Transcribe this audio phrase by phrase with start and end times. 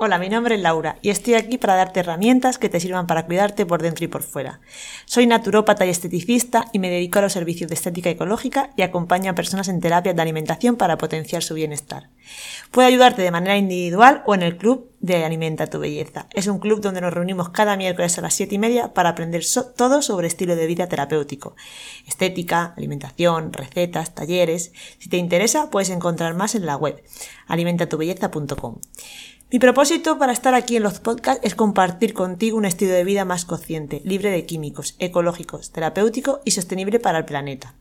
[0.00, 3.26] Hola, mi nombre es Laura y estoy aquí para darte herramientas que te sirvan para
[3.26, 4.60] cuidarte por dentro y por fuera.
[5.06, 9.32] Soy naturópata y esteticista y me dedico a los servicios de estética ecológica y acompaño
[9.32, 12.10] a personas en terapias de alimentación para potenciar su bienestar.
[12.70, 16.28] Puedo ayudarte de manera individual o en el club de Alimenta tu Belleza.
[16.32, 19.42] Es un club donde nos reunimos cada miércoles a las 7 y media para aprender
[19.76, 21.56] todo sobre estilo de vida terapéutico.
[22.06, 24.72] Estética, alimentación, recetas, talleres.
[25.00, 27.02] Si te interesa, puedes encontrar más en la web
[27.48, 28.76] alimentatubelleza.com.
[29.50, 33.24] Mi propósito para estar aquí en los podcasts es compartir contigo un estilo de vida
[33.24, 37.74] más consciente, libre de químicos, ecológicos, terapéutico y sostenible para el planeta.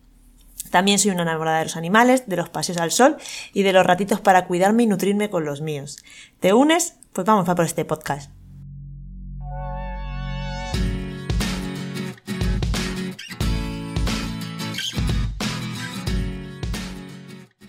[0.71, 3.17] También soy una enamorada de los animales, de los paseos al sol
[3.51, 5.97] y de los ratitos para cuidarme y nutrirme con los míos.
[6.39, 6.95] ¿Te unes?
[7.11, 8.31] Pues vamos a por este podcast.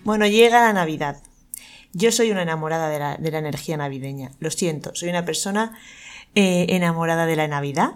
[0.05, 1.21] Bueno, llega la Navidad.
[1.93, 4.33] Yo soy una enamorada de la, energía navideña.
[4.41, 5.79] Lo siento, soy una persona
[6.35, 7.95] eh, enamorada de la Navidad.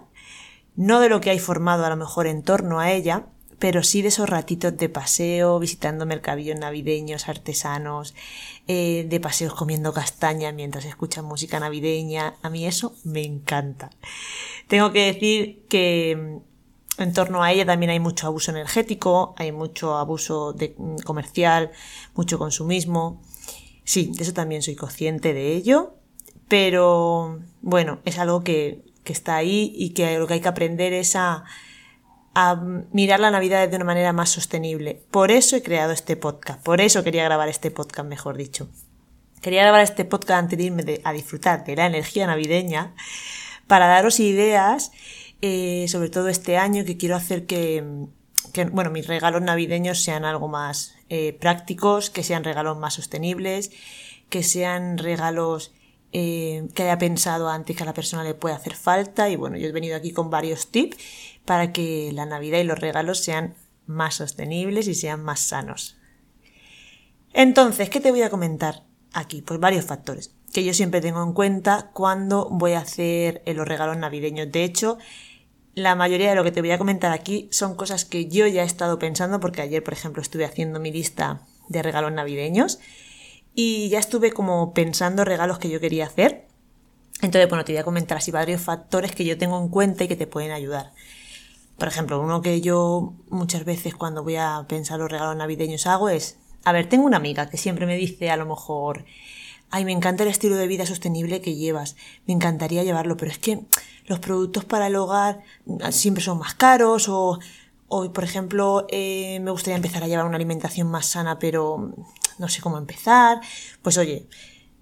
[0.74, 3.26] No de lo que hay formado a lo mejor en torno a ella,
[3.62, 8.12] pero sí de esos ratitos de paseo, visitando mercadillos navideños, artesanos,
[8.66, 12.34] eh, de paseos comiendo castaña mientras escuchan música navideña.
[12.42, 13.90] A mí eso me encanta.
[14.66, 16.40] Tengo que decir que
[16.98, 20.96] mm, en torno a ella también hay mucho abuso energético, hay mucho abuso de, mm,
[21.04, 21.70] comercial,
[22.16, 23.22] mucho consumismo.
[23.84, 25.94] Sí, de eso también soy consciente de ello,
[26.48, 31.16] pero bueno, es algo que, está ahí y que lo que hay que aprender es
[31.16, 31.44] a,
[32.34, 32.56] a
[32.92, 35.02] mirar la Navidad de una manera más sostenible.
[35.10, 38.68] Por eso he creado este podcast, por eso quería grabar este podcast, mejor dicho.
[39.42, 42.94] Quería grabar este podcast antes de irme a disfrutar de la energía navideña
[43.66, 44.92] para daros ideas,
[45.42, 48.06] eh, sobre todo este año, que quiero hacer que,
[48.52, 53.70] que, bueno, mis regalos navideños sean algo más eh, prácticos, que sean regalos más sostenibles,
[54.30, 55.74] que sean regalos
[56.10, 59.28] eh, que haya pensado antes que a la persona le puede hacer falta.
[59.28, 60.96] Y bueno, yo he venido aquí con varios tips
[61.44, 65.98] para que la Navidad y los regalos sean más sostenibles y sean más sanos.
[67.34, 69.42] Entonces, ¿qué te voy a comentar aquí?
[69.42, 73.98] Pues varios factores que yo siempre tengo en cuenta cuando voy a hacer los regalos
[73.98, 74.50] navideños.
[74.50, 74.96] De hecho,
[75.74, 78.62] la mayoría de lo que te voy a comentar aquí son cosas que yo ya
[78.62, 82.78] he estado pensando porque ayer, por ejemplo, estuve haciendo mi lista de regalos navideños
[83.54, 86.46] y ya estuve como pensando regalos que yo quería hacer.
[87.22, 90.08] Entonces, bueno, te voy a comentar así varios factores que yo tengo en cuenta y
[90.08, 90.92] que te pueden ayudar.
[91.78, 96.08] Por ejemplo, uno que yo muchas veces cuando voy a pensar los regalos navideños hago
[96.08, 99.04] es, a ver, tengo una amiga que siempre me dice a lo mejor,
[99.72, 101.96] ay, me encanta el estilo de vida sostenible que llevas,
[102.26, 103.60] me encantaría llevarlo, pero es que
[104.06, 105.40] los productos para el hogar
[105.90, 107.40] siempre son más caros o,
[107.88, 111.90] o por ejemplo, eh, me gustaría empezar a llevar una alimentación más sana, pero
[112.38, 113.40] no sé cómo empezar.
[113.80, 114.28] Pues oye,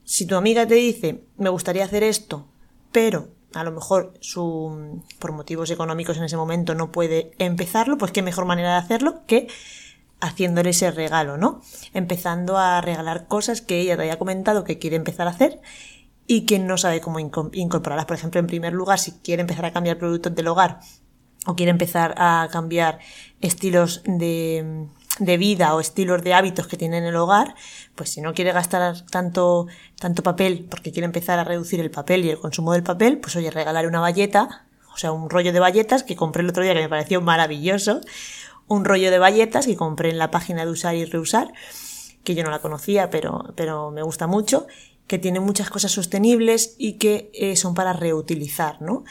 [0.04, 2.46] si tu amiga te dice, me gustaría hacer esto,
[2.90, 8.10] pero a lo mejor su, por motivos económicos en ese momento no puede empezarlo, pues
[8.10, 9.46] qué mejor manera de hacerlo que
[10.20, 11.60] haciéndole ese regalo, ¿no?
[11.94, 15.60] Empezando a regalar cosas que ella te haya comentado que quiere empezar a hacer
[16.26, 18.06] y que no sabe cómo incorporarlas.
[18.06, 20.80] Por ejemplo, en primer lugar, si quiere empezar a cambiar productos del hogar
[21.46, 22.98] o quiere empezar a cambiar
[23.40, 24.86] estilos de,
[25.18, 27.54] de vida o estilos de hábitos que tiene en el hogar,
[27.94, 29.66] pues si no quiere gastar tanto,
[29.98, 33.36] tanto papel porque quiere empezar a reducir el papel y el consumo del papel, pues
[33.36, 36.74] oye, regalarle una valleta, o sea, un rollo de valletas que compré el otro día
[36.74, 38.00] que me pareció maravilloso,
[38.70, 41.52] un rollo de valletas que compré en la página de usar y reusar,
[42.22, 44.68] que yo no la conocía, pero, pero me gusta mucho,
[45.08, 49.02] que tiene muchas cosas sostenibles y que eh, son para reutilizar, ¿no?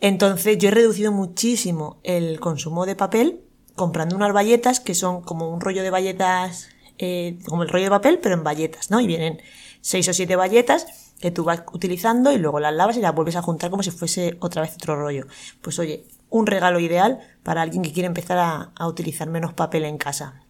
[0.00, 3.42] Entonces yo he reducido muchísimo el consumo de papel
[3.74, 7.90] comprando unas valletas que son como un rollo de valletas, eh, como el rollo de
[7.90, 9.00] papel, pero en valletas, ¿no?
[9.02, 9.42] Y vienen
[9.82, 10.86] seis o siete valletas
[11.20, 13.90] que tú vas utilizando y luego las lavas y las vuelves a juntar como si
[13.90, 15.26] fuese otra vez otro rollo.
[15.60, 19.98] Pues oye, un regalo ideal para alguien que quiere empezar a, utilizar menos papel en
[19.98, 20.42] casa.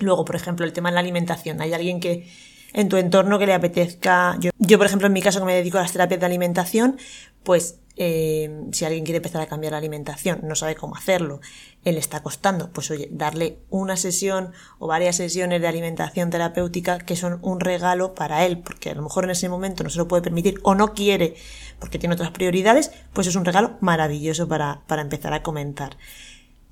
[0.00, 1.60] Luego, por ejemplo, el tema de la alimentación.
[1.60, 2.28] Hay alguien que
[2.72, 4.36] en tu entorno que le apetezca.
[4.40, 6.98] Yo, yo, por ejemplo, en mi caso que me dedico a las terapias de alimentación,
[7.44, 11.40] pues eh, si alguien quiere empezar a cambiar la alimentación, no sabe cómo hacerlo,
[11.84, 17.16] él está costando, pues oye, darle una sesión o varias sesiones de alimentación terapéutica que
[17.16, 20.08] son un regalo para él, porque a lo mejor en ese momento no se lo
[20.08, 21.34] puede permitir o no quiere
[21.78, 25.96] porque tiene otras prioridades, pues es un regalo maravilloso para, para empezar a comentar.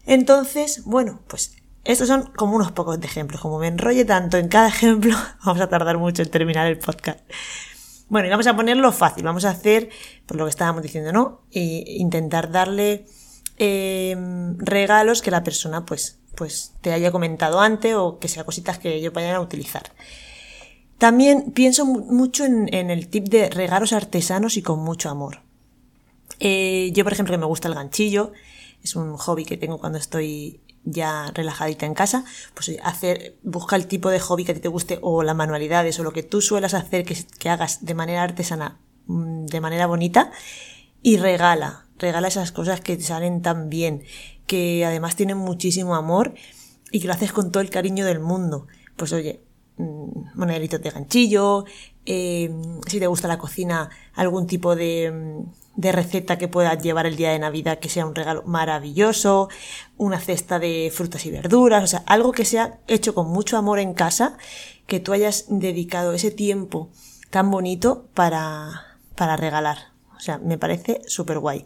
[0.07, 3.41] Entonces, bueno, pues estos son como unos pocos de ejemplos.
[3.41, 7.21] Como me enrolle tanto en cada ejemplo, vamos a tardar mucho en terminar el podcast.
[8.12, 9.25] Bueno, y vamos a ponerlo fácil.
[9.25, 9.88] Vamos a hacer,
[10.26, 11.41] por lo que estábamos diciendo, ¿no?
[11.50, 13.06] E intentar darle
[13.56, 18.79] em, regalos que la persona, pues, pues, te haya comentado antes o que sean cositas
[18.79, 19.94] que ellos vayan a utilizar.
[20.99, 25.41] También pienso mucho en, el tip de regalos artesanos y con mucho amor.
[26.38, 28.32] Eh, yo, por ejemplo, que me gusta el ganchillo,
[28.85, 32.25] es un hobby que tengo cuando estoy ya relajadita en casa,
[32.55, 36.02] pues hacer, busca el tipo de hobby que a te guste o las manualidades o
[36.02, 40.32] lo que tú suelas hacer que, que hagas de manera artesana, mm, de manera bonita
[41.02, 44.02] y regala, regala esas cosas que te salen tan bien,
[44.46, 46.34] que además tienen muchísimo amor
[46.90, 48.67] y que lo haces con todo el cariño del mundo.
[48.96, 49.40] Pues oye,
[49.76, 51.64] mm, moneditos de ganchillo,
[52.06, 52.50] eh,
[52.87, 57.17] si te gusta la cocina, algún tipo de, mm, de receta que puedas llevar el
[57.17, 59.49] día de Navidad que sea un regalo maravilloso,
[59.97, 63.79] una cesta de frutas y verduras, o sea, algo que sea hecho con mucho amor
[63.79, 64.37] en casa,
[64.87, 66.91] que tú hayas dedicado ese tiempo
[67.31, 69.93] tan bonito para, para regalar.
[70.17, 71.65] O sea, me parece súper guay.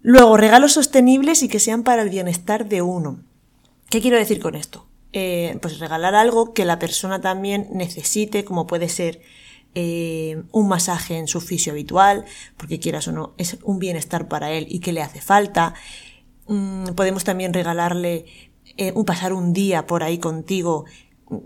[0.00, 3.24] Luego, regalos sostenibles y que sean para el bienestar de uno.
[3.90, 4.86] ¿Qué quiero decir con esto?
[5.12, 9.20] Eh, pues regalar algo que la persona también necesite, como puede ser
[9.74, 12.24] eh, un masaje en su fisio habitual,
[12.56, 15.74] porque quieras o no, es un bienestar para él y que le hace falta.
[16.46, 18.26] Mm, podemos también regalarle
[18.76, 20.84] eh, un pasar un día por ahí contigo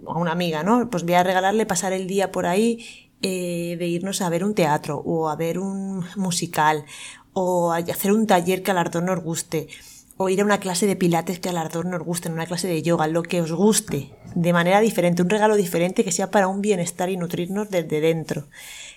[0.07, 0.89] a una amiga, ¿no?
[0.91, 4.99] Pues voy a regalarle pasar el día por ahí de irnos a ver un teatro
[4.99, 6.85] o a ver un musical
[7.33, 9.69] o hacer un taller que al ardor nos guste,
[10.17, 12.69] o ir a una clase de pilates que al ardor nos guste, en una clase
[12.69, 16.49] de yoga, lo que os guste, de manera diferente, un regalo diferente que sea para
[16.49, 18.49] un bienestar y nutrirnos desde dentro.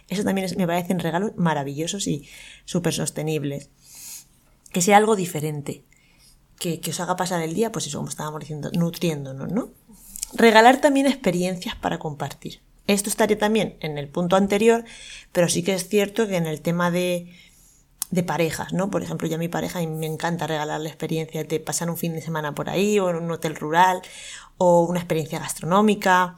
[0.07, 2.27] Eso también me parecen regalos maravillosos y
[2.65, 3.69] súper sostenibles.
[4.71, 5.83] Que sea algo diferente,
[6.59, 9.71] que, que os haga pasar el día, pues eso, como estábamos diciendo, nutriéndonos, ¿no?
[10.33, 12.61] Regalar también experiencias para compartir.
[12.87, 14.83] Esto estaría también en el punto anterior,
[15.31, 17.31] pero sí que es cierto que en el tema de,
[18.11, 18.89] de parejas, ¿no?
[18.89, 22.21] Por ejemplo, yo a mi pareja me encanta regalarle experiencias de pasar un fin de
[22.21, 24.01] semana por ahí, o en un hotel rural,
[24.57, 26.35] o una experiencia gastronómica,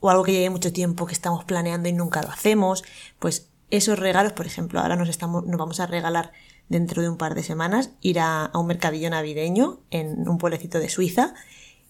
[0.00, 2.84] o algo que lleve mucho tiempo que estamos planeando y nunca lo hacemos.
[3.18, 6.32] Pues esos regalos, por ejemplo, ahora nos, estamos, nos vamos a regalar
[6.68, 10.78] dentro de un par de semanas ir a, a un mercadillo navideño en un pueblecito
[10.78, 11.34] de Suiza,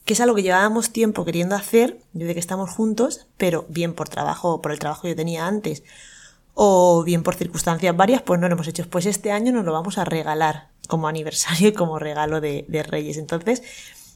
[0.05, 4.09] que es algo que llevábamos tiempo queriendo hacer desde que estamos juntos, pero bien por
[4.09, 5.83] trabajo, por el trabajo que yo tenía antes,
[6.55, 8.89] o bien por circunstancias varias, pues no lo hemos hecho.
[8.89, 13.17] Pues este año nos lo vamos a regalar como aniversario y como regalo de, Reyes.
[13.17, 13.63] Entonces,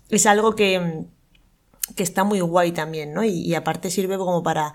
[0.08, 1.04] es algo que,
[1.96, 3.24] que, está muy guay también, ¿no?
[3.24, 4.74] Y, aparte sirve como para,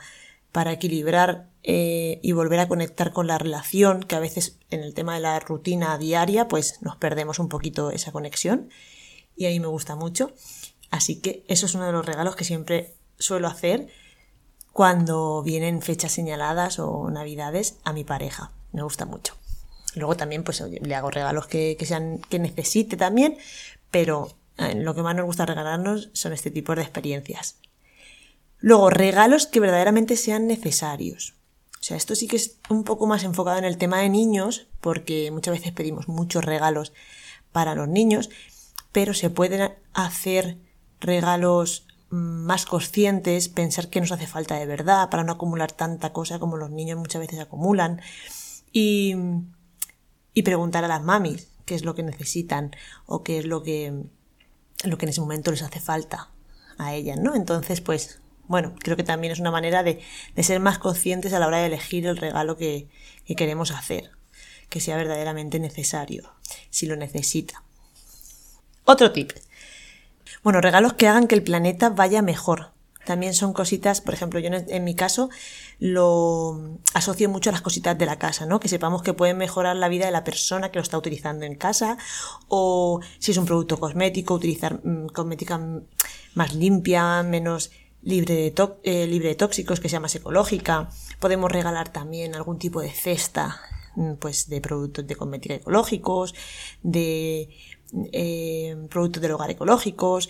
[0.51, 4.93] para equilibrar eh, y volver a conectar con la relación, que a veces en el
[4.93, 8.69] tema de la rutina diaria, pues nos perdemos un poquito esa conexión.
[9.35, 10.31] Y a mí me gusta mucho.
[10.91, 13.87] Así que eso es uno de los regalos que siempre suelo hacer
[14.73, 18.51] cuando vienen fechas señaladas o navidades a mi pareja.
[18.71, 19.35] Me gusta mucho.
[19.95, 23.37] Luego también pues le hago regalos que, sean, que necesite también,
[23.91, 27.57] pero eh, lo que más nos gusta regalarnos son este tipo de experiencias.
[28.57, 31.35] Luego, regalos que verdaderamente sean necesarios.
[31.79, 34.67] O sea, esto sí que es un poco más enfocado en el tema de niños,
[34.81, 36.93] porque muchas veces pedimos muchos regalos
[37.51, 38.29] para los niños,
[38.91, 40.57] pero se pueden hacer
[40.99, 46.37] regalos más conscientes, pensar que nos hace falta de verdad para no acumular tanta cosa
[46.37, 48.01] como los niños muchas veces acumulan
[48.71, 49.15] y,
[50.35, 52.75] y preguntar a las mamis qué es lo que necesitan
[53.07, 54.03] o qué es lo que,
[54.83, 56.29] lo que en ese momento les hace falta
[56.77, 57.33] a ellas, ¿no?
[57.33, 59.99] Entonces, pues, bueno, creo que también es una manera de,
[60.35, 62.89] de ser más conscientes a la hora de elegir el regalo que,
[63.25, 64.11] que queremos hacer,
[64.69, 66.31] que sea verdaderamente necesario,
[66.69, 67.63] si lo necesita.
[68.85, 69.31] Otro tip.
[70.41, 72.73] Bueno, regalos que hagan que el planeta vaya mejor.
[73.05, 75.29] También son cositas, por ejemplo, yo en, mi caso
[75.79, 78.61] lo asocio mucho a las cositas de la casa, ¿no?
[78.61, 81.55] Que sepamos que pueden mejorar la vida de la persona que lo está utilizando en
[81.55, 81.97] casa,
[82.47, 85.59] o si es un producto cosmético, utilizar mm, cosmética
[86.33, 87.71] más limpia, menos
[88.03, 90.89] libre de, eh, libre de tóxicos, que sea más ecológica.
[91.19, 93.59] Podemos regalar también algún tipo de cesta,
[93.95, 96.33] mm, pues de productos de cosmética ecológicos,
[96.83, 97.49] de
[98.11, 100.29] eh, productos del hogar ecológicos,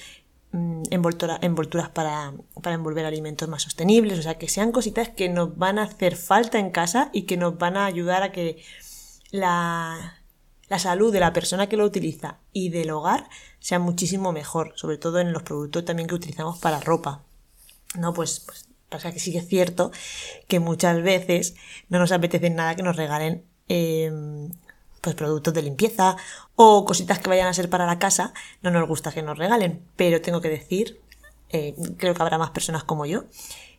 [0.51, 5.57] mm, envolturas para, para, envolver alimentos más sostenibles, o sea, que sean cositas que nos
[5.57, 8.61] van a hacer falta en casa y que nos van a ayudar a que
[9.31, 10.21] la,
[10.69, 13.29] la salud de la persona que lo utiliza y del hogar
[13.59, 17.23] sea muchísimo mejor, sobre todo en los productos también que utilizamos para ropa.
[17.97, 19.91] No, pues, pues pasa que sí que es cierto
[20.47, 21.55] que muchas veces
[21.89, 24.11] no nos apetece nada que nos regalen eh,
[25.03, 26.15] pues productos de limpieza
[26.55, 29.81] o cositas que vayan a ser para la casa, no nos gusta que nos regalen.
[29.97, 31.01] Pero tengo que decir,
[31.49, 33.25] eh, creo que habrá más personas como yo,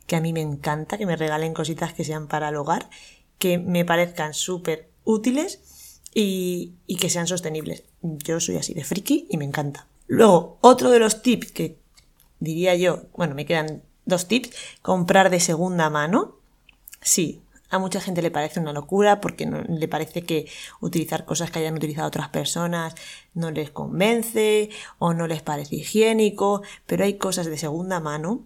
[0.06, 2.90] que a mí me encanta que me regalen cositas que sean para el hogar,
[3.38, 7.84] que me parezcan súper útiles y, y que sean sostenibles.
[8.02, 9.86] Yo soy así de friki y me encanta.
[10.06, 11.78] Luego, otro de los tips que
[12.38, 14.50] diría yo, bueno, me quedan dos tips.
[14.82, 16.36] Comprar de segunda mano.
[17.00, 17.40] Sí,
[17.74, 20.48] a mucha gente le parece una locura porque no, le parece que
[20.80, 22.94] utilizar cosas que hayan utilizado otras personas
[23.34, 28.42] no les convence o no les parece higiénico, pero hay cosas de segunda mano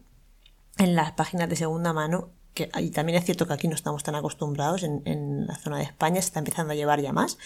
[0.78, 4.02] en las páginas de segunda mano que y también es cierto que aquí no estamos
[4.02, 7.36] tan acostumbrados en, la zona de España se está empezando a llevar ya más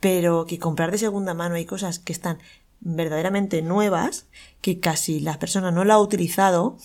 [0.00, 2.38] pero que comprar de segunda mano hay cosas que están
[2.80, 4.26] verdaderamente nuevas
[4.60, 6.76] que casi las personas no la han utilizado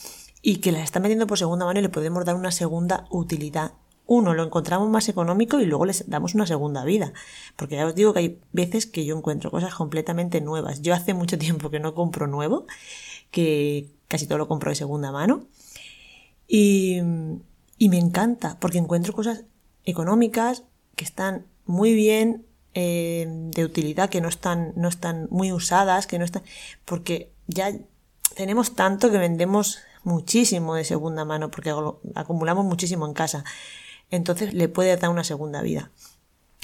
[0.41, 3.73] y que las están vendiendo por segunda mano y le podemos dar una segunda utilidad
[4.11, 7.13] uno, lo encontramos más económico y luego les damos una segunda vida.
[7.55, 10.81] Porque ya os digo que hay veces que yo encuentro cosas completamente nuevas.
[10.81, 12.67] Yo hace mucho tiempo que no compro nuevo,
[13.31, 15.45] que casi todo lo compro de segunda mano.
[16.45, 16.97] Y,
[17.77, 19.45] y me encanta, porque encuentro cosas
[19.85, 20.63] económicas
[20.97, 26.19] que están muy bien eh, de utilidad, que no están, no están muy usadas, que
[26.19, 26.43] no están.
[26.83, 27.71] Porque ya
[28.35, 31.73] tenemos tanto que vendemos muchísimo de segunda mano, porque
[32.15, 33.45] acumulamos muchísimo en casa
[34.11, 35.91] entonces le puede dar una segunda vida.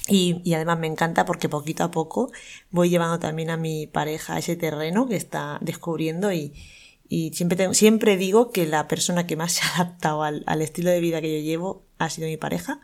[0.08, 2.32] Y, además me encanta porque poquito a poco
[2.70, 6.54] voy llevando también a mi pareja a ese terreno que está descubriendo y,
[7.32, 11.20] siempre, siempre digo que la persona que más se ha adaptado al, estilo de vida
[11.20, 12.80] que yo llevo ha sido mi pareja,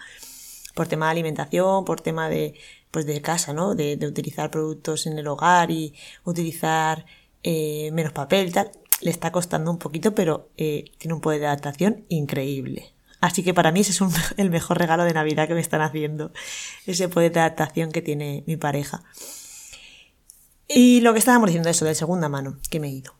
[0.75, 2.55] por tema de alimentación, por tema de,
[2.91, 3.75] pues de casa, ¿no?
[3.75, 5.95] De, utilizar productos en el hogar y
[6.25, 7.07] utilizar
[7.43, 8.71] eh, menos papel y tal.
[9.01, 12.94] Le está costando un poquito, pero eh, tiene un poder de adaptación increíble.
[13.25, 14.01] Así que para mí ese es
[14.37, 16.31] el mejor regalo de Navidad que me están haciendo,
[16.85, 19.03] ese poder de adaptación que tiene mi pareja.
[20.69, 23.15] Y lo que estábamos diciendo eso, de segunda mano, que me he ido.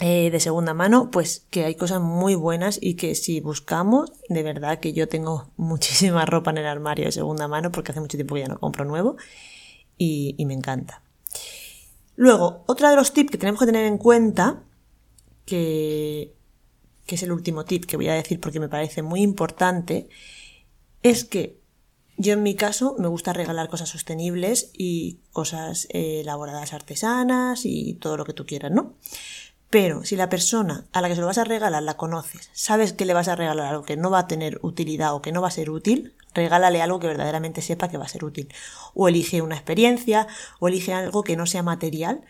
[0.00, 4.42] Eh, de segunda mano, pues que hay cosas muy buenas y que si buscamos, de
[4.42, 8.18] verdad que yo tengo muchísima ropa en el armario de segunda mano porque hace mucho
[8.18, 9.16] tiempo que ya no compro nuevo
[9.96, 11.00] y, y me encanta.
[12.14, 14.64] Luego, otro de los tips que tenemos que tener en cuenta,
[15.46, 16.34] que
[17.06, 20.08] que es el último tip que voy a decir porque me parece muy importante,
[21.02, 21.60] es que
[22.16, 27.94] yo en mi caso me gusta regalar cosas sostenibles y cosas eh, elaboradas artesanas y
[27.94, 28.94] todo lo que tú quieras, ¿no?
[29.74, 32.92] Pero si la persona a la que se lo vas a regalar la conoces, sabes
[32.92, 35.42] que le vas a regalar algo que no va a tener utilidad o que no
[35.42, 38.54] va a ser útil, regálale algo que verdaderamente sepa que va a ser útil.
[38.94, 40.28] O elige una experiencia,
[40.60, 42.20] o elige algo que no sea material,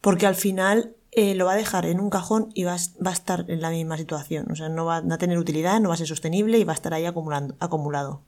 [0.00, 3.44] porque al final eh, lo va a dejar en un cajón y va, a estar
[3.48, 4.52] en la misma situación.
[4.52, 6.76] O sea, no va, a tener utilidad, no va a ser sostenible y va a
[6.76, 8.22] estar ahí acumulando, acumulado.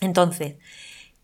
[0.00, 0.56] Entonces,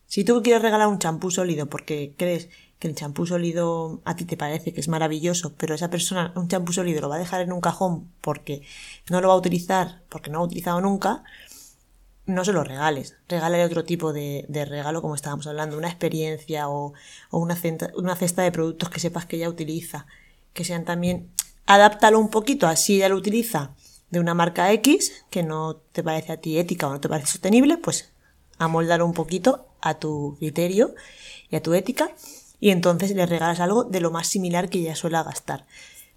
[0.07, 2.47] si tú quieres regalar un champú sólido porque crees
[2.79, 6.47] que el champú sólido a ti te parece que es maravilloso, pero esa persona un
[6.47, 8.61] champú sólido lo va a dejar en un cajón porque
[9.09, 11.25] no lo va a utilizar, porque no ha utilizado nunca,
[12.25, 13.17] no se lo regales.
[13.27, 16.93] Regálale otro tipo de, regalo, como estábamos hablando, una experiencia o,
[17.31, 17.57] una,
[17.97, 20.07] una cesta de productos que sepas que ella utiliza
[20.53, 21.31] que sean también,
[21.65, 23.75] adáptalo un poquito, así ya lo utiliza
[24.09, 27.31] de una marca X, que no te parece a ti ética o no te parece
[27.31, 28.11] sostenible, pues
[28.59, 30.93] amoldalo un poquito a tu criterio
[31.49, 32.11] y a tu ética,
[32.59, 35.65] y entonces le regalas algo de lo más similar que ella suele gastar.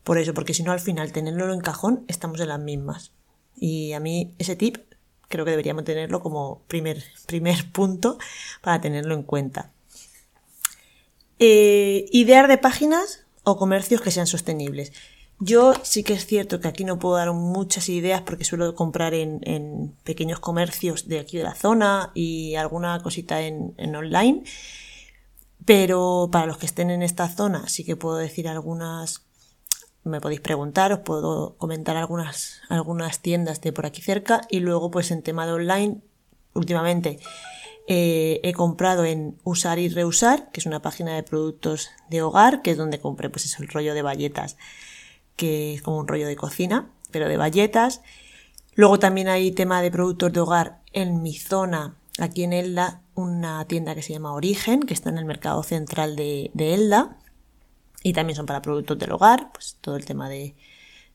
[0.04, 3.10] Por eso, porque si no al final tenerlo en cajón estamos en las mismas.
[3.56, 4.76] Y a mí ese tip
[5.28, 8.18] creo que deberíamos tenerlo como primer, primer punto
[8.60, 9.72] para tenerlo en cuenta.
[11.40, 14.92] Eh, idear de páginas o comercios que sean sostenibles.
[15.38, 19.14] Yo sí que es cierto que aquí no puedo dar muchas ideas porque suelo comprar
[19.14, 24.42] en, pequeños comercios de aquí de la zona y alguna cosita en, online.
[25.64, 29.22] Pero para los que estén en esta zona sí que puedo decir algunas,
[30.02, 34.90] me podéis preguntar, os puedo comentar algunas, algunas tiendas de por aquí cerca y luego
[34.90, 36.00] pues en tema de online,
[36.52, 37.20] últimamente
[37.86, 42.62] eh, he comprado en Usar y Reusar, que es una página de productos de hogar,
[42.62, 44.56] que es donde compré pues eso, el rollo de bayetas,
[45.36, 48.02] que es como un rollo de cocina, pero de bayetas.
[48.74, 53.64] Luego también hay tema de productos de hogar en mi zona, aquí en Elda, una
[53.66, 57.16] tienda que se llama Origen, que está en el mercado central de, de Elda.
[58.02, 60.54] Y también son para productos del hogar, pues todo el tema de,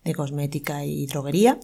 [0.04, 1.60] de cosmética y droguería.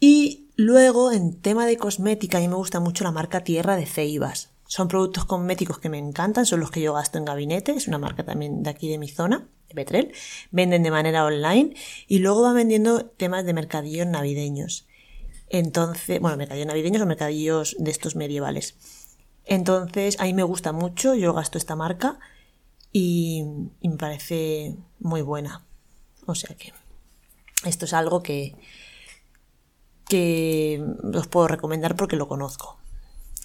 [0.00, 3.86] Y Luego, en tema de cosmética, a mí me gusta mucho la marca Tierra de
[3.86, 4.50] Ceibas.
[4.66, 7.98] Son productos cosméticos que me encantan, son los que yo gasto en gabinete, es una
[7.98, 10.12] marca también de aquí de mi zona, de Petrel.
[10.50, 11.76] Venden de manera online
[12.08, 14.88] y luego van vendiendo temas de mercadillos navideños.
[15.48, 18.74] Entonces, bueno, mercadillos navideños o mercadillos de estos medievales.
[19.44, 22.18] Entonces, a mí me gusta mucho, yo gasto esta marca
[22.92, 23.44] y,
[23.80, 25.64] y me parece muy buena.
[26.26, 26.72] O sea que
[27.64, 28.56] esto es algo que,
[30.08, 30.82] que
[31.14, 32.78] os puedo recomendar porque lo conozco.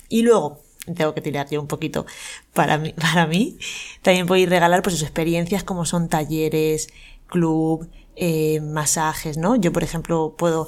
[0.10, 0.62] Y luego,
[0.96, 2.06] tengo que tirar yo un poquito
[2.54, 3.58] para mí, para mí.
[4.02, 6.90] También podéis regalar pues sus experiencias como son talleres,
[7.28, 9.56] club, eh, masajes, ¿no?
[9.56, 10.68] Yo, por ejemplo, puedo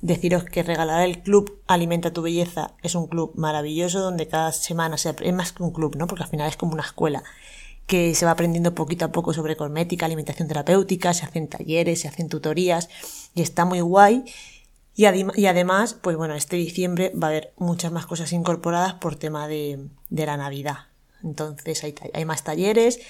[0.00, 4.98] deciros que regalar el club Alimenta tu Belleza es un club maravilloso donde cada semana
[4.98, 6.06] se es más que un club, ¿no?
[6.06, 7.22] Porque al final es como una escuela
[7.86, 12.08] que se va aprendiendo poquito a poco sobre cosmética, alimentación terapéutica, se hacen talleres, se
[12.08, 12.88] hacen tutorías
[13.34, 14.24] y está muy guay.
[14.96, 19.46] Y, además, pues bueno, este diciembre va a haber muchas más cosas incorporadas por tema
[19.46, 20.86] de, la Navidad.
[21.22, 23.00] Entonces hay, más talleres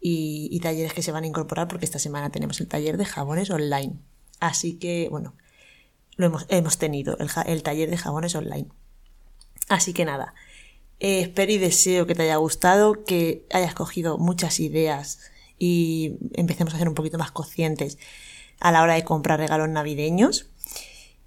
[0.00, 3.50] y, talleres que se van a incorporar porque esta semana tenemos el taller de jabones
[3.50, 3.92] online.
[4.40, 5.34] Así que, bueno,
[6.16, 8.68] lo hemos, hemos tenido, el, taller de jabones online.
[9.68, 10.34] Así que nada,
[10.98, 15.20] eh, espero y deseo que te haya gustado, que hayas cogido muchas ideas
[15.58, 17.98] y empecemos a ser un poquito más conscientes
[18.60, 20.53] a la hora de comprar regalos navideños.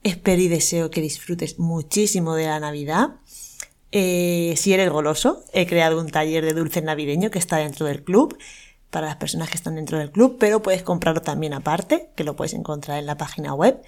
[0.08, 3.16] Espero y deseo que disfrutes muchísimo de la Navidad.
[3.92, 8.06] Eh, si eres goloso, he creado un taller de dulces navideño que está dentro del
[8.06, 8.38] club
[8.90, 12.38] para las personas que están dentro del club, pero puedes comprarlo también aparte, que lo
[12.38, 13.82] puedes encontrar en la página web.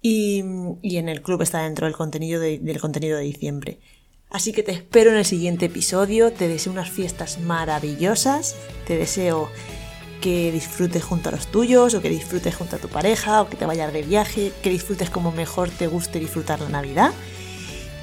[0.00, 0.38] Y,
[0.82, 3.80] en el club está dentro del contenido de, del contenido de diciembre.
[4.30, 9.50] Así que te espero en el siguiente episodio, te deseo unas fiestas maravillosas, te deseo
[10.20, 13.56] que disfrutes junto a los tuyos, o que disfrutes junto a tu pareja, o que
[13.56, 17.12] te vayas de viaje, que disfrutes como mejor te guste disfrutar la Navidad.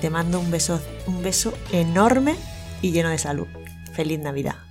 [0.02, 2.36] Te mando un beso, un beso enorme
[2.82, 3.48] y lleno de salud.
[3.94, 4.67] Feliz Navidad.